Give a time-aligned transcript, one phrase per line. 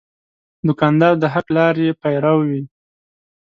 [0.67, 2.61] دوکاندار د حق لارې پیرو وي.